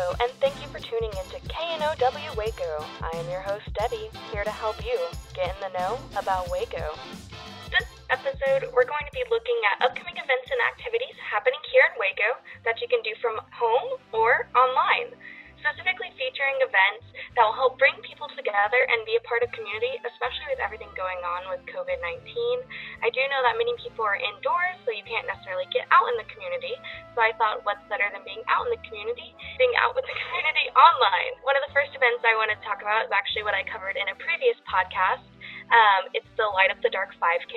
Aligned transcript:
Hello, 0.00 0.16
and 0.24 0.32
thank 0.40 0.56
you 0.64 0.68
for 0.72 0.80
tuning 0.80 1.12
into 1.12 1.36
KNOW 1.52 2.32
Waco. 2.32 2.72
I 3.04 3.12
am 3.20 3.28
your 3.28 3.44
host, 3.44 3.68
Debbie, 3.76 4.08
here 4.32 4.48
to 4.48 4.48
help 4.48 4.80
you 4.80 4.96
get 5.36 5.52
in 5.52 5.60
the 5.60 5.76
know 5.76 6.00
about 6.16 6.48
Waco. 6.48 6.96
This 7.68 7.84
episode, 8.08 8.72
we're 8.72 8.88
going 8.88 9.04
to 9.04 9.12
be 9.12 9.20
looking 9.28 9.60
at 9.68 9.84
upcoming 9.84 10.16
events 10.16 10.48
and 10.48 10.56
activities 10.72 11.12
happening 11.20 11.60
here 11.68 11.84
in 11.92 12.00
Waco 12.00 12.40
that 12.64 12.80
you 12.80 12.88
can 12.88 13.04
do 13.04 13.12
from 13.20 13.44
home 13.52 14.00
or 14.16 14.48
online, 14.56 15.12
specifically 15.60 16.08
featuring 16.16 16.56
events 16.64 17.04
that 17.36 17.44
will 17.44 17.60
help 17.60 17.76
bring 17.76 17.92
people 18.00 18.32
together 18.32 18.80
and 18.88 19.04
be 19.04 19.20
a 19.20 19.22
part 19.28 19.44
of 19.44 19.52
community, 19.52 20.00
especially 20.08 20.48
with 20.48 20.64
everything 20.64 20.79
going 21.00 21.24
on 21.24 21.48
with 21.48 21.64
COVID 21.72 21.96
19. 21.96 22.20
I 23.00 23.08
do 23.08 23.24
know 23.32 23.40
that 23.40 23.56
many 23.56 23.72
people 23.80 24.04
are 24.04 24.20
indoors, 24.20 24.76
so 24.84 24.92
you 24.92 25.00
can't 25.08 25.24
necessarily 25.24 25.64
get 25.72 25.88
out 25.88 26.04
in 26.12 26.20
the 26.20 26.28
community. 26.28 26.76
So 27.16 27.24
I 27.24 27.32
thought, 27.40 27.64
what's 27.64 27.80
better 27.88 28.04
than 28.12 28.20
being 28.28 28.44
out 28.52 28.68
in 28.68 28.76
the 28.76 28.82
community? 28.84 29.32
Being 29.56 29.72
out 29.80 29.96
with 29.96 30.04
the 30.04 30.12
community 30.28 30.68
online. 30.76 31.40
One 31.48 31.56
of 31.56 31.64
the 31.64 31.72
first 31.72 31.96
events 31.96 32.20
I 32.20 32.36
want 32.36 32.52
to 32.52 32.60
talk 32.60 32.84
about 32.84 33.08
is 33.08 33.12
actually 33.16 33.48
what 33.48 33.56
I 33.56 33.64
covered 33.64 33.96
in 33.96 34.04
a 34.12 34.16
previous 34.20 34.60
podcast. 34.68 35.24
Um, 35.70 36.10
it's 36.18 36.26
the 36.34 36.50
Light 36.50 36.74
Up 36.74 36.82
the 36.82 36.90
Dark 36.90 37.14
5K. 37.16 37.54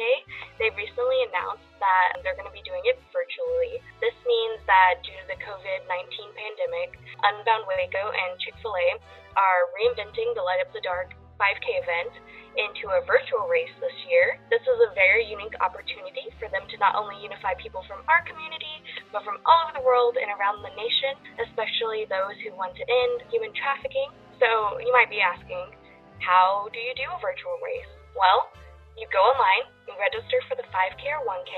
They 0.61 0.69
recently 0.77 1.19
announced 1.33 1.65
that 1.81 2.21
they're 2.21 2.37
going 2.37 2.47
to 2.47 2.53
be 2.53 2.61
doing 2.61 2.85
it 2.85 3.01
virtually. 3.09 3.81
This 3.99 4.13
means 4.21 4.61
that 4.69 5.01
due 5.01 5.17
to 5.17 5.25
the 5.33 5.39
COVID 5.41 5.89
19 5.89 6.37
pandemic, 6.37 6.95
Unbound 7.25 7.65
Waco 7.65 8.13
and 8.13 8.37
Chick 8.37 8.53
fil 8.61 8.77
A 8.77 8.87
are 9.33 9.61
reinventing 9.73 10.37
the 10.37 10.45
Light 10.45 10.61
Up 10.61 10.69
the 10.77 10.85
Dark 10.85 11.17
5K 11.39 11.65
event 11.81 12.13
into 12.53 12.93
a 12.93 13.01
virtual 13.09 13.49
race 13.49 13.71
this 13.81 13.97
year. 14.05 14.37
This 14.53 14.61
is 14.61 14.77
a 14.85 14.93
very 14.93 15.25
unique 15.25 15.57
opportunity 15.57 16.29
for 16.37 16.45
them 16.53 16.65
to 16.69 16.75
not 16.77 16.93
only 16.93 17.17
unify 17.21 17.57
people 17.57 17.81
from 17.89 18.05
our 18.05 18.21
community, 18.29 18.85
but 19.09 19.25
from 19.25 19.41
all 19.45 19.65
over 19.65 19.73
the 19.73 19.85
world 19.85 20.17
and 20.21 20.29
around 20.37 20.61
the 20.61 20.73
nation, 20.77 21.17
especially 21.49 22.05
those 22.05 22.37
who 22.45 22.53
want 22.53 22.77
to 22.77 22.85
end 22.85 23.25
human 23.33 23.49
trafficking. 23.57 24.13
So 24.37 24.77
you 24.77 24.93
might 24.93 25.09
be 25.09 25.21
asking, 25.21 25.73
how 26.21 26.69
do 26.69 26.79
you 26.79 26.93
do 26.93 27.09
a 27.09 27.19
virtual 27.19 27.57
race? 27.59 27.89
Well, 28.13 28.53
you 28.93 29.09
go 29.09 29.21
online, 29.33 29.65
you 29.89 29.97
register 29.97 30.37
for 30.45 30.53
the 30.53 30.67
5K 30.69 31.03
or 31.17 31.25
1K. 31.25 31.53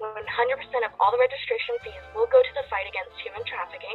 100% 0.00 0.10
of 0.84 0.92
all 0.98 1.12
the 1.14 1.20
registration 1.20 1.78
fees 1.84 2.04
will 2.16 2.26
go 2.32 2.40
to 2.42 2.52
the 2.56 2.66
fight 2.72 2.88
against 2.88 3.14
human 3.20 3.44
trafficking. 3.44 3.94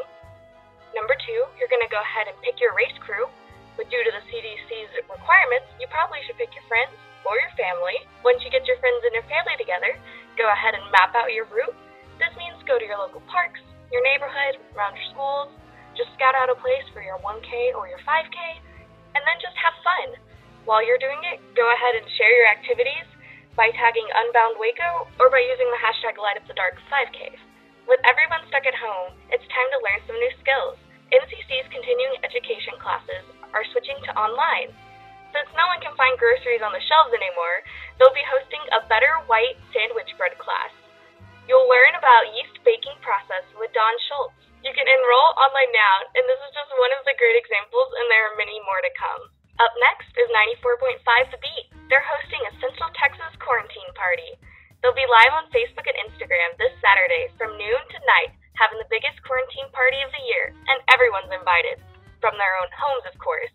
Number 0.95 1.13
two, 1.25 1.45
you're 1.57 1.69
going 1.69 1.85
to 1.85 1.91
go 1.91 2.01
ahead 2.01 2.29
and 2.31 2.37
pick 2.41 2.57
your 2.57 2.73
race 2.73 2.95
crew, 3.03 3.29
but 3.79 3.87
due 3.87 4.03
to 4.03 4.11
the 4.11 4.27
CDC's 4.27 4.91
requirements, 5.07 5.71
you 5.79 5.87
probably 5.87 6.19
should 6.27 6.35
pick 6.35 6.51
your 6.51 6.67
friends 6.67 6.91
or 7.23 7.39
your 7.39 7.55
family. 7.55 7.95
Once 8.27 8.43
you 8.43 8.51
get 8.51 8.67
your 8.67 8.75
friends 8.83 8.99
and 9.07 9.15
your 9.15 9.23
family 9.31 9.55
together, 9.55 9.95
go 10.35 10.51
ahead 10.51 10.75
and 10.75 10.83
map 10.91 11.15
out 11.15 11.31
your 11.31 11.47
route. 11.47 11.71
This 12.19 12.35
means 12.35 12.59
go 12.67 12.75
to 12.75 12.83
your 12.83 12.99
local 12.99 13.23
parks, 13.31 13.63
your 13.87 14.03
neighborhood, 14.03 14.59
around 14.75 14.99
your 14.99 15.07
schools. 15.15 15.55
Just 15.95 16.11
scout 16.19 16.35
out 16.35 16.51
a 16.51 16.59
place 16.59 16.83
for 16.91 16.99
your 16.99 17.23
1K 17.23 17.71
or 17.71 17.87
your 17.87 18.03
5K, 18.03 18.35
and 19.15 19.23
then 19.23 19.39
just 19.39 19.55
have 19.55 19.71
fun. 19.79 20.19
While 20.67 20.83
you're 20.83 20.99
doing 20.99 21.23
it, 21.31 21.39
go 21.55 21.63
ahead 21.71 21.95
and 21.95 22.07
share 22.19 22.35
your 22.35 22.51
activities 22.51 23.07
by 23.55 23.71
tagging 23.71 24.11
Unbound 24.11 24.59
Waco 24.59 25.07
or 25.23 25.31
by 25.31 25.39
using 25.39 25.71
the 25.71 25.79
hashtag 25.79 26.19
LightUpTheDark5K. 26.19 27.39
With 27.87 28.03
everyone 28.03 28.43
stuck 28.51 28.67
at 28.67 28.75
home, 28.75 29.15
it's 29.31 29.47
time 29.47 29.71
to 29.71 29.79
learn 29.87 30.03
some 30.03 30.19
new 30.19 30.33
skills. 30.43 30.75
MCC's 31.15 31.71
continuing 31.71 32.19
education 32.27 32.75
classes 32.83 33.38
are 33.59 33.67
switching 33.75 33.99
to 34.07 34.15
online. 34.15 34.71
Since 35.35 35.51
no 35.51 35.67
one 35.67 35.83
can 35.83 35.91
find 35.99 36.15
groceries 36.15 36.63
on 36.63 36.71
the 36.71 36.79
shelves 36.87 37.11
anymore, 37.11 37.59
they'll 37.99 38.15
be 38.15 38.23
hosting 38.23 38.63
a 38.71 38.87
Better 38.87 39.19
White 39.27 39.59
Sandwich 39.75 40.07
Bread 40.15 40.39
class. 40.39 40.71
You'll 41.43 41.67
learn 41.67 41.99
about 41.99 42.31
yeast 42.31 42.55
baking 42.63 42.95
process 43.03 43.43
with 43.59 43.75
Don 43.75 43.95
Schultz. 44.07 44.39
You 44.63 44.71
can 44.71 44.87
enroll 44.87 45.29
online 45.35 45.75
now, 45.75 45.95
and 46.15 46.23
this 46.23 46.39
is 46.39 46.55
just 46.55 46.71
one 46.79 46.93
of 46.95 47.03
the 47.03 47.19
great 47.19 47.35
examples, 47.35 47.89
and 47.99 48.07
there 48.07 48.31
are 48.31 48.39
many 48.39 48.55
more 48.63 48.79
to 48.79 48.93
come. 48.95 49.23
Up 49.59 49.75
next 49.91 50.07
is 50.15 50.31
94.5 50.63 51.03
The 51.35 51.41
Beat. 51.43 51.67
They're 51.91 52.05
hosting 52.05 52.39
a 52.47 52.55
Central 52.63 52.87
Texas 52.95 53.35
quarantine 53.43 53.91
party. 53.91 54.39
They'll 54.79 54.95
be 54.95 55.09
live 55.11 55.35
on 55.35 55.51
Facebook 55.51 55.83
and 55.83 55.99
Instagram 56.07 56.55
this 56.55 56.71
Saturday 56.79 57.27
from 57.35 57.59
noon 57.59 57.81
to 57.91 57.99
night, 58.07 58.31
having 58.55 58.79
the 58.79 58.87
biggest 58.87 59.19
quarantine 59.27 59.67
party 59.75 59.99
of 59.99 60.13
the 60.15 60.23
year, 60.31 60.55
and 60.55 60.79
everyone's 60.95 61.33
invited. 61.35 61.83
From 62.19 62.35
their 62.35 62.55
own 62.59 62.71
homes, 62.75 63.07
of 63.07 63.15
course. 63.19 63.51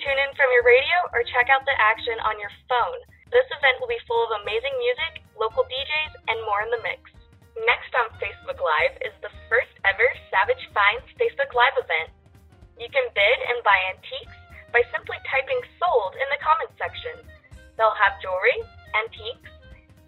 Tune 0.00 0.16
in 0.16 0.32
from 0.32 0.48
your 0.56 0.64
radio 0.64 0.96
or 1.12 1.20
check 1.28 1.52
out 1.52 1.68
the 1.68 1.76
action 1.76 2.16
on 2.24 2.40
your 2.40 2.52
phone. 2.64 3.00
This 3.28 3.44
event 3.52 3.76
will 3.76 3.92
be 3.92 4.00
full 4.08 4.24
of 4.24 4.40
amazing 4.40 4.72
music, 4.80 5.20
local 5.36 5.68
DJs, 5.68 6.12
and 6.32 6.40
more 6.48 6.64
in 6.64 6.72
the 6.72 6.80
mix. 6.80 7.12
Next 7.68 7.92
on 8.00 8.08
Facebook 8.16 8.56
Live 8.56 8.96
is 9.04 9.12
the 9.20 9.32
first 9.52 9.70
ever 9.84 10.08
Savage 10.32 10.64
Finds 10.72 11.04
Facebook 11.20 11.52
Live 11.52 11.76
event. 11.76 12.10
You 12.80 12.88
can 12.88 13.04
bid 13.12 13.38
and 13.52 13.60
buy 13.60 13.76
antiques 13.92 14.38
by 14.72 14.80
simply 14.88 15.20
typing 15.28 15.60
sold 15.76 16.16
in 16.16 16.24
the 16.32 16.40
comments 16.40 16.80
section. 16.80 17.20
They'll 17.76 18.00
have 18.00 18.16
jewelry, 18.24 18.64
antiques, 18.96 19.52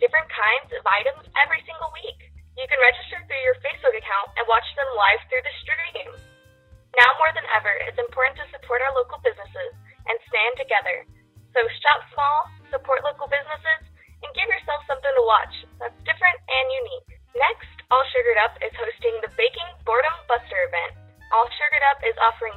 different 0.01 0.33
kinds 0.33 0.73
of 0.73 0.83
items 0.89 1.29
every 1.37 1.61
single 1.69 1.93
week. 1.93 2.33
You 2.57 2.65
can 2.65 2.81
register 2.81 3.21
through 3.29 3.45
your 3.45 3.61
Facebook 3.61 3.93
account 3.93 4.33
and 4.41 4.49
watch 4.49 4.67
them 4.75 4.89
live 4.97 5.21
through 5.29 5.45
the 5.45 5.57
stream. 5.61 6.11
Now 6.97 7.11
more 7.17 7.33
than 7.33 7.42
important 8.22 8.38
to 8.38 8.55
support 8.55 8.78
our 8.87 8.94
local 8.94 9.19
businesses 9.27 9.75
and 10.06 10.15
stand 10.31 10.55
together. 10.55 11.03
So 11.50 11.59
shop 11.83 12.06
small, 12.15 12.38
support 12.71 13.03
local 13.03 13.27
businesses, 13.27 13.83
and 14.22 14.31
give 14.38 14.47
yourself 14.47 14.78
something 14.87 15.10
to 15.10 15.25
watch 15.27 15.50
that's 15.83 15.99
different 16.06 16.38
and 16.38 16.66
unique. 16.71 17.19
Next, 17.34 17.66
All 17.91 18.06
Sugared 18.15 18.38
Up 18.47 18.55
is 18.62 18.71
hosting 18.78 19.19
the 19.27 19.32
Baking 19.34 19.66
Boredom 19.82 20.15
Buster 20.31 20.55
event. 20.71 21.03
All 21.34 21.50
Sugared 21.50 21.82
Up 21.91 21.99
is 22.06 22.15
offering 22.22 22.55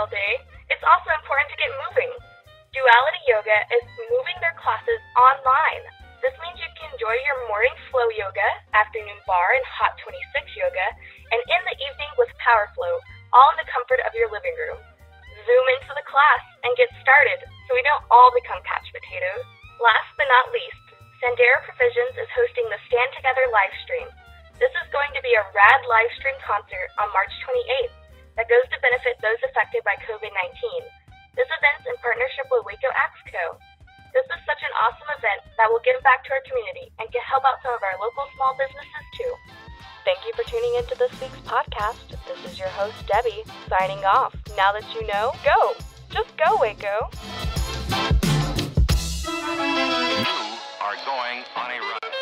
all 0.00 0.08
day, 0.08 0.40
it's 0.72 0.80
also 0.80 1.12
important 1.12 1.52
to 1.52 1.60
get 1.60 1.68
moving. 1.84 2.08
Duality 2.72 3.20
Yoga 3.28 3.58
is 3.68 3.84
moving 4.08 4.38
their 4.40 4.56
classes 4.56 4.96
online. 5.12 5.84
This 6.24 6.32
means 6.40 6.56
you 6.56 6.72
can 6.72 6.88
enjoy 6.96 7.12
your 7.20 7.36
morning 7.52 7.76
flow 7.92 8.08
yoga, 8.16 8.48
afternoon 8.72 9.20
barre 9.28 9.60
and 9.60 9.68
hot 9.68 9.92
26 10.00 10.56
yoga, 10.56 10.86
and 11.36 11.40
in 11.44 11.60
the 11.68 11.76
evening 11.84 12.12
with 12.16 12.32
power 12.40 12.72
flow, 12.72 12.96
all 13.36 13.52
in 13.52 13.60
the 13.60 13.68
comfort 13.68 14.00
of 14.08 14.16
your 14.16 14.32
living 14.32 14.56
room. 14.56 14.80
Zoom 15.44 15.66
into 15.76 15.92
the 15.92 16.08
class 16.08 16.44
and 16.64 16.72
get 16.80 16.88
started 17.04 17.44
so 17.68 17.76
we 17.76 17.84
don't 17.84 18.04
all 18.08 18.32
become 18.32 18.64
couch 18.64 18.88
potatoes. 18.96 19.44
Last 19.84 20.16
but 20.16 20.32
not 20.32 20.48
least, 20.48 20.80
Sandera 21.20 21.60
Provisions 21.68 22.16
is 22.16 22.32
hosting 22.32 22.72
the 22.72 22.80
Stand 22.88 23.12
Together 23.20 23.44
live 23.52 23.76
stream. 23.84 24.08
This 24.56 24.72
is 24.80 24.96
going 24.96 25.12
to 25.12 25.20
be 25.20 25.36
a 25.36 25.44
rad 25.52 25.80
live 25.84 26.12
stream 26.16 26.40
concert 26.40 26.88
on 26.96 27.12
March 27.12 27.32
28th 27.44 27.99
that 28.36 28.46
goes 28.50 28.66
to 28.70 28.78
benefit 28.84 29.18
those 29.22 29.40
affected 29.46 29.82
by 29.82 29.96
COVID 30.06 30.30
19. 30.30 31.00
This 31.34 31.48
event's 31.48 31.86
in 31.86 31.96
partnership 32.02 32.46
with 32.50 32.66
Waco 32.66 32.90
AXCO. 32.92 33.58
This 34.10 34.26
is 34.26 34.40
such 34.42 34.62
an 34.66 34.72
awesome 34.82 35.10
event 35.14 35.46
that 35.54 35.70
will 35.70 35.82
give 35.86 35.98
back 36.02 36.26
to 36.26 36.34
our 36.34 36.42
community 36.42 36.90
and 36.98 37.06
can 37.14 37.22
help 37.22 37.46
out 37.46 37.62
some 37.62 37.74
of 37.74 37.82
our 37.82 37.96
local 38.02 38.26
small 38.34 38.58
businesses 38.58 39.06
too. 39.14 39.32
Thank 40.02 40.18
you 40.26 40.32
for 40.34 40.42
tuning 40.50 40.74
into 40.74 40.98
this 40.98 41.14
week's 41.22 41.38
podcast. 41.46 42.10
This 42.26 42.40
is 42.50 42.58
your 42.58 42.68
host, 42.74 42.96
Debbie, 43.06 43.46
signing 43.70 44.02
off. 44.04 44.34
Now 44.56 44.72
that 44.72 44.86
you 44.94 45.06
know, 45.06 45.32
go! 45.44 45.78
Just 46.10 46.34
go, 46.36 46.58
Waco! 46.58 47.10
You 50.18 50.36
are 50.82 50.98
going 51.06 51.44
on 51.54 51.70
a 51.70 51.78
run. 51.78 52.12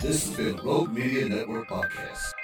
This 0.00 0.28
has 0.28 0.36
been 0.36 0.56
Rogue 0.64 0.92
Media 0.92 1.28
Network 1.28 1.68
Podcast. 1.68 2.39